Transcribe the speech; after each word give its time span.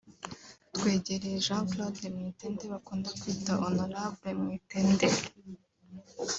twegera 0.75 1.29
Jean 1.45 1.63
Claude 1.71 2.05
Mwitende 2.15 2.63
(bakunda 2.73 3.09
kwita 3.19 3.51
Honorable 3.61 4.29
Mwitende) 4.39 5.07